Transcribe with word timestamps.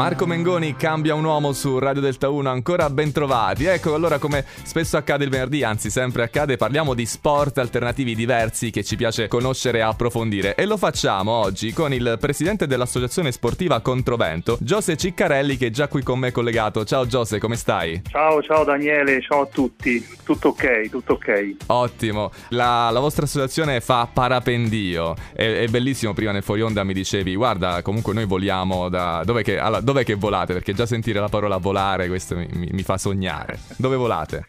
Marco 0.00 0.24
Mengoni 0.24 0.76
cambia 0.76 1.14
un 1.14 1.24
uomo 1.24 1.52
su 1.52 1.78
Radio 1.78 2.00
Delta 2.00 2.30
1, 2.30 2.48
ancora 2.48 2.88
ben 2.88 3.12
trovati. 3.12 3.66
Ecco, 3.66 3.94
allora 3.94 4.16
come 4.16 4.46
spesso 4.62 4.96
accade 4.96 5.24
il 5.24 5.30
venerdì, 5.30 5.62
anzi 5.62 5.90
sempre 5.90 6.22
accade, 6.22 6.56
parliamo 6.56 6.94
di 6.94 7.04
sport 7.04 7.58
alternativi 7.58 8.14
diversi 8.14 8.70
che 8.70 8.82
ci 8.82 8.96
piace 8.96 9.28
conoscere 9.28 9.76
e 9.76 9.82
approfondire. 9.82 10.54
E 10.54 10.64
lo 10.64 10.78
facciamo 10.78 11.32
oggi 11.32 11.74
con 11.74 11.92
il 11.92 12.16
presidente 12.18 12.66
dell'associazione 12.66 13.30
sportiva 13.30 13.80
Controvento, 13.80 14.56
Giose 14.62 14.96
Ciccarelli, 14.96 15.58
che 15.58 15.66
è 15.66 15.70
già 15.70 15.86
qui 15.86 16.02
con 16.02 16.18
me 16.18 16.32
collegato. 16.32 16.82
Ciao 16.86 17.06
Giose, 17.06 17.38
come 17.38 17.56
stai? 17.56 18.00
Ciao, 18.08 18.40
ciao 18.40 18.64
Daniele, 18.64 19.20
ciao 19.20 19.42
a 19.42 19.46
tutti. 19.52 20.02
Tutto 20.24 20.48
ok, 20.48 20.88
tutto 20.88 21.12
ok. 21.12 21.56
Ottimo. 21.66 22.30
La, 22.48 22.88
la 22.90 23.00
vostra 23.00 23.26
associazione 23.26 23.82
fa 23.82 24.08
parapendio. 24.10 25.14
È, 25.34 25.42
è, 25.42 25.66
bellissimo, 25.66 26.14
prima 26.14 26.32
nel 26.32 26.42
fuori 26.42 26.62
onda 26.62 26.84
mi 26.84 26.94
dicevi, 26.94 27.34
guarda, 27.34 27.82
comunque 27.82 28.14
noi 28.14 28.24
voliamo 28.24 28.88
da... 28.88 29.20
Dov'è 29.26 29.42
che, 29.42 29.58
allora, 29.58 29.88
dov'è 29.92 30.04
che 30.04 30.14
volate? 30.14 30.52
Perché 30.52 30.72
già 30.72 30.86
sentire 30.86 31.20
la 31.20 31.28
parola 31.28 31.56
volare, 31.58 32.08
questo 32.08 32.36
mi, 32.36 32.48
mi, 32.52 32.68
mi 32.72 32.82
fa 32.82 32.98
sognare. 32.98 33.58
Dove 33.76 33.96
volate? 33.96 34.46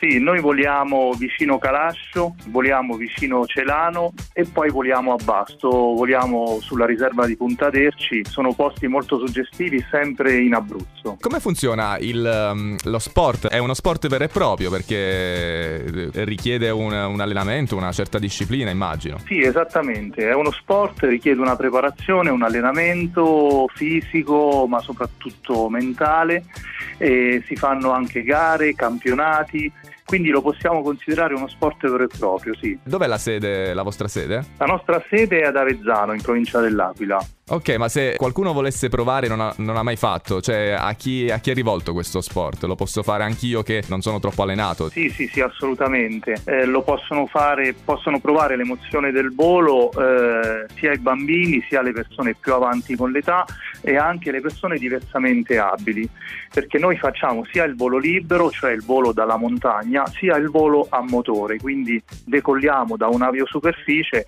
Sì, 0.00 0.18
noi 0.18 0.40
voliamo 0.40 1.12
vicino 1.12 1.58
Calascio, 1.58 2.34
voliamo 2.46 2.96
vicino 2.96 3.44
Celano 3.44 4.14
e 4.32 4.46
poi 4.50 4.70
voliamo 4.70 5.12
a 5.12 5.16
Basto, 5.22 5.68
voliamo 5.68 6.58
sulla 6.62 6.86
riserva 6.86 7.26
di 7.26 7.36
Punta 7.36 7.68
Derci, 7.68 8.22
sono 8.24 8.54
posti 8.54 8.86
molto 8.86 9.18
suggestivi 9.18 9.84
sempre 9.90 10.38
in 10.38 10.54
Abruzzo. 10.54 11.18
Come 11.20 11.38
funziona 11.38 11.98
il, 11.98 12.50
um, 12.50 12.76
lo 12.84 12.98
sport? 12.98 13.48
È 13.48 13.58
uno 13.58 13.74
sport 13.74 14.08
vero 14.08 14.24
e 14.24 14.28
proprio 14.28 14.70
perché 14.70 16.08
richiede 16.24 16.70
un, 16.70 16.92
un, 16.92 17.20
allenamento, 17.20 17.76
una 17.76 17.92
certa 17.92 18.18
disciplina 18.18 18.70
immagino. 18.70 19.18
Sì, 19.26 19.42
esattamente, 19.42 20.30
è 20.30 20.32
uno 20.32 20.50
sport, 20.50 21.02
richiede 21.02 21.42
una 21.42 21.56
preparazione, 21.56 22.30
un 22.30 22.42
allenamento 22.42 23.66
fisico 23.74 24.66
ma 24.66 24.80
soprattutto 24.80 25.68
mentale, 25.68 26.44
e 26.96 27.42
si 27.44 27.54
fanno 27.54 27.90
anche 27.90 28.22
gare, 28.22 28.74
campionati 28.74 29.70
quindi 30.10 30.30
lo 30.30 30.42
possiamo 30.42 30.82
considerare 30.82 31.34
uno 31.34 31.46
sport 31.46 31.88
vero 31.88 32.02
e 32.02 32.08
proprio, 32.08 32.52
sì. 32.56 32.76
Dov'è 32.82 33.06
la 33.06 33.16
sede, 33.16 33.72
la 33.72 33.82
vostra 33.82 34.08
sede? 34.08 34.44
La 34.58 34.66
nostra 34.66 35.00
sede 35.08 35.42
è 35.42 35.44
ad 35.44 35.54
Avezzano, 35.54 36.12
in 36.14 36.20
provincia 36.20 36.58
dell'Aquila. 36.58 37.24
Ok, 37.52 37.74
ma 37.78 37.88
se 37.88 38.14
qualcuno 38.16 38.52
volesse 38.52 38.88
provare 38.88 39.26
non 39.26 39.40
ha, 39.40 39.52
non 39.56 39.76
ha 39.76 39.82
mai 39.82 39.96
fatto, 39.96 40.40
cioè 40.40 40.70
a 40.78 40.92
chi, 40.94 41.28
a 41.28 41.38
chi, 41.38 41.50
è 41.50 41.54
rivolto 41.54 41.92
questo 41.92 42.20
sport? 42.20 42.62
Lo 42.62 42.76
posso 42.76 43.02
fare 43.02 43.24
anch'io 43.24 43.64
che 43.64 43.82
non 43.88 44.02
sono 44.02 44.20
troppo 44.20 44.42
allenato? 44.42 44.88
Sì, 44.88 45.10
sì, 45.10 45.26
sì, 45.26 45.40
assolutamente. 45.40 46.40
Eh, 46.44 46.64
lo 46.64 46.82
possono 46.82 47.26
fare, 47.26 47.74
possono 47.74 48.20
provare 48.20 48.54
l'emozione 48.54 49.10
del 49.10 49.34
volo 49.34 49.90
eh, 49.90 50.66
sia 50.76 50.92
i 50.92 50.98
bambini 50.98 51.60
sia 51.68 51.82
le 51.82 51.90
persone 51.90 52.36
più 52.38 52.52
avanti 52.54 52.94
con 52.94 53.10
l'età 53.10 53.44
e 53.80 53.96
anche 53.96 54.30
le 54.30 54.40
persone 54.40 54.78
diversamente 54.78 55.58
abili, 55.58 56.08
perché 56.54 56.78
noi 56.78 56.96
facciamo 56.98 57.44
sia 57.50 57.64
il 57.64 57.74
volo 57.74 57.98
libero, 57.98 58.52
cioè 58.52 58.70
il 58.70 58.84
volo 58.84 59.12
dalla 59.12 59.36
montagna, 59.36 60.06
sia 60.06 60.36
il 60.36 60.50
volo 60.50 60.86
a 60.88 61.02
motore, 61.02 61.58
quindi 61.58 62.00
decolliamo 62.26 62.96
da 62.96 63.08
un'aviosuperficie 63.08 64.26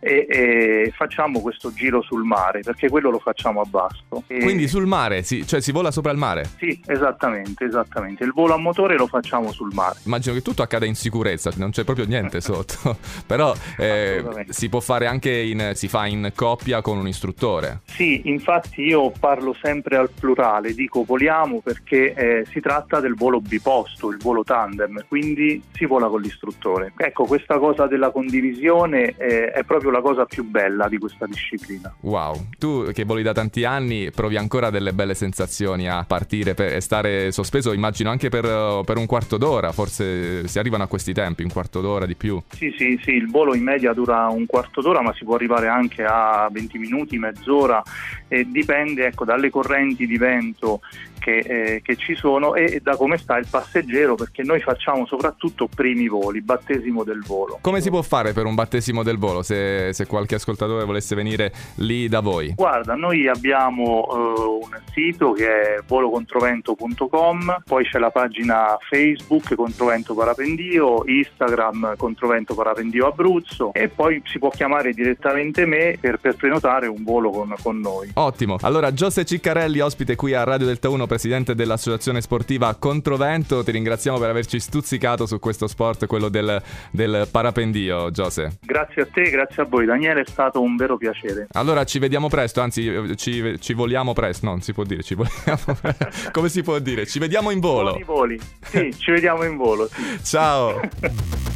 e, 0.00 0.26
e 0.28 0.92
facciamo 0.94 1.40
questo 1.40 1.72
giro 1.72 2.02
sul 2.02 2.22
mare, 2.22 2.57
perché 2.60 2.88
quello 2.88 3.10
lo 3.10 3.18
facciamo 3.18 3.60
a 3.60 3.64
basto. 3.64 4.24
E... 4.26 4.40
Quindi 4.40 4.68
sul 4.68 4.86
mare, 4.86 5.22
sì, 5.22 5.46
cioè 5.46 5.60
si 5.60 5.72
vola 5.72 5.90
sopra 5.90 6.10
il 6.12 6.18
mare? 6.18 6.48
Sì, 6.58 6.80
esattamente, 6.86 7.64
esattamente. 7.64 8.24
Il 8.24 8.32
volo 8.32 8.54
a 8.54 8.58
motore 8.58 8.96
lo 8.96 9.06
facciamo 9.06 9.52
sul 9.52 9.72
mare. 9.72 9.98
Immagino 10.04 10.34
che 10.34 10.42
tutto 10.42 10.62
accada 10.62 10.86
in 10.86 10.94
sicurezza, 10.94 11.50
non 11.56 11.70
c'è 11.70 11.84
proprio 11.84 12.06
niente 12.06 12.40
sotto, 12.40 12.96
però 13.26 13.54
eh, 13.76 14.46
si 14.48 14.68
può 14.68 14.80
fare 14.80 15.06
anche 15.06 15.30
in, 15.30 15.72
si 15.74 15.88
fa 15.88 16.06
in 16.06 16.32
coppia 16.34 16.80
con 16.82 16.98
un 16.98 17.08
istruttore. 17.08 17.80
Sì, 17.86 18.28
infatti 18.28 18.82
io 18.82 19.10
parlo 19.18 19.54
sempre 19.60 19.96
al 19.96 20.10
plurale, 20.10 20.74
dico 20.74 21.04
voliamo 21.04 21.60
perché 21.60 22.12
eh, 22.14 22.46
si 22.50 22.60
tratta 22.60 23.00
del 23.00 23.14
volo 23.14 23.40
biposto, 23.40 24.10
il 24.10 24.18
volo 24.18 24.44
tandem, 24.44 25.04
quindi 25.08 25.62
si 25.72 25.84
vola 25.84 26.08
con 26.08 26.20
l'istruttore. 26.20 26.92
Ecco, 26.96 27.24
questa 27.24 27.58
cosa 27.58 27.86
della 27.86 28.10
condivisione 28.10 29.14
eh, 29.16 29.50
è 29.50 29.64
proprio 29.64 29.90
la 29.90 30.00
cosa 30.00 30.24
più 30.24 30.44
bella 30.44 30.88
di 30.88 30.98
questa 30.98 31.26
disciplina. 31.26 31.94
Wow, 32.00 32.47
tu 32.58 32.90
che 32.92 33.04
voli 33.04 33.22
da 33.22 33.32
tanti 33.32 33.64
anni 33.64 34.10
provi 34.10 34.36
ancora 34.36 34.70
delle 34.70 34.92
belle 34.92 35.14
sensazioni 35.14 35.88
a 35.88 36.04
partire 36.06 36.54
e 36.54 36.80
stare 36.80 37.32
sospeso, 37.32 37.72
immagino 37.72 38.10
anche 38.10 38.28
per, 38.28 38.82
per, 38.84 38.96
un 38.96 39.06
quarto 39.06 39.36
d'ora, 39.36 39.72
forse 39.72 40.46
si 40.48 40.58
arrivano 40.58 40.84
a 40.84 40.86
questi 40.86 41.12
tempi, 41.12 41.42
un 41.42 41.50
quarto 41.50 41.80
d'ora 41.80 42.06
di 42.06 42.14
più. 42.14 42.40
Sì, 42.50 42.74
sì, 42.76 42.98
sì, 43.02 43.10
il 43.12 43.30
volo 43.30 43.54
in 43.54 43.62
media 43.62 43.92
dura 43.92 44.26
un 44.28 44.46
quarto 44.46 44.80
d'ora, 44.80 45.02
ma 45.02 45.12
si 45.14 45.24
può 45.24 45.34
arrivare 45.34 45.68
anche 45.68 46.04
a 46.04 46.48
20 46.50 46.78
minuti, 46.78 47.18
mezz'ora, 47.18 47.82
e 48.28 48.46
dipende 48.48 49.06
ecco, 49.06 49.24
dalle 49.24 49.50
correnti 49.50 50.06
di 50.06 50.16
vento 50.16 50.80
che, 51.28 51.38
eh, 51.38 51.82
che, 51.82 51.96
ci 51.96 52.14
sono 52.14 52.54
e 52.54 52.80
da 52.82 52.96
come 52.96 53.18
sta 53.18 53.36
il 53.36 53.46
passeggero 53.48 54.14
perché 54.14 54.42
noi 54.42 54.60
facciamo 54.60 55.04
soprattutto 55.06 55.68
primi 55.68 56.08
voli, 56.08 56.40
battesimo 56.40 57.04
del 57.04 57.22
volo. 57.26 57.58
Come 57.60 57.82
si 57.82 57.90
può 57.90 58.00
fare 58.00 58.32
per 58.32 58.46
un 58.46 58.54
battesimo 58.54 59.02
del 59.02 59.18
volo 59.18 59.42
se, 59.42 59.92
se 59.92 60.06
qualche 60.06 60.36
ascoltatore 60.36 60.84
volesse 60.84 61.14
venire 61.14 61.52
lì 61.76 62.08
da 62.08 62.20
voi? 62.20 62.54
Guarda, 62.54 62.94
noi 62.94 63.28
abbiamo 63.28 64.06
uh, 64.08 64.60
un 64.62 64.80
sito 64.92 65.32
che 65.32 65.46
è 65.46 65.78
volocontrovento.com, 65.86 67.62
poi 67.64 67.84
c'è 67.84 67.98
la 67.98 68.10
pagina 68.10 68.78
Facebook 68.88 69.54
Controvento 69.54 70.14
Parapendio, 70.14 71.02
Instagram 71.04 71.96
Controvento 71.96 72.54
Parapendio 72.54 73.06
Abruzzo 73.06 73.72
e 73.74 73.88
poi 73.88 74.22
si 74.24 74.38
può 74.38 74.48
chiamare 74.48 74.92
direttamente 74.92 75.66
me 75.66 75.98
per, 76.00 76.18
per 76.18 76.36
prenotare 76.36 76.86
un 76.86 77.02
volo 77.02 77.30
con, 77.30 77.54
con 77.62 77.78
noi. 77.78 78.12
Ottimo, 78.14 78.56
allora 78.62 78.94
Giose 78.94 79.26
Ciccarelli 79.26 79.80
ospite 79.80 80.16
qui 80.16 80.32
a 80.32 80.44
Radio 80.44 80.66
Delta 80.66 80.88
1 80.88 81.06
presidente 81.18 81.56
dell'associazione 81.56 82.20
sportiva 82.20 82.72
Controvento. 82.76 83.64
Ti 83.64 83.72
ringraziamo 83.72 84.20
per 84.20 84.30
averci 84.30 84.60
stuzzicato 84.60 85.26
su 85.26 85.40
questo 85.40 85.66
sport, 85.66 86.06
quello 86.06 86.28
del, 86.28 86.62
del 86.92 87.26
parapendio, 87.28 88.12
Giose. 88.12 88.58
Grazie 88.60 89.02
a 89.02 89.06
te, 89.06 89.28
grazie 89.28 89.62
a 89.62 89.66
voi, 89.66 89.84
Daniele, 89.84 90.20
è 90.20 90.24
stato 90.24 90.62
un 90.62 90.76
vero 90.76 90.96
piacere. 90.96 91.48
Allora 91.54 91.82
ci 91.82 91.98
vediamo 91.98 92.28
presto, 92.28 92.60
anzi 92.60 93.16
ci, 93.16 93.58
ci 93.58 93.72
voliamo 93.74 94.12
presto, 94.12 94.46
no, 94.46 94.52
non 94.52 94.60
si 94.60 94.72
può 94.72 94.84
dire, 94.84 95.02
ci 95.02 95.16
voliamo. 95.16 95.76
Come 96.30 96.48
si 96.48 96.62
può 96.62 96.78
dire? 96.78 97.04
Ci 97.04 97.18
vediamo 97.18 97.50
in 97.50 97.58
volo. 97.58 97.98
Buoni 98.04 98.04
voli, 98.04 98.40
sì, 98.60 98.94
ci 98.96 99.10
vediamo 99.10 99.42
in 99.42 99.56
volo. 99.56 99.88
Sì. 99.88 100.22
Ciao. 100.22 100.80